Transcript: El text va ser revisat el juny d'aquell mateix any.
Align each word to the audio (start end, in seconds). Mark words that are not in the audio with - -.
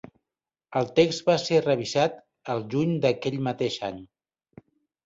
El 0.79 0.89
text 0.99 1.27
va 1.31 1.35
ser 1.43 1.61
revisat 1.67 2.17
el 2.55 2.67
juny 2.73 2.99
d'aquell 3.05 3.39
mateix 3.51 3.81
any. 3.93 4.03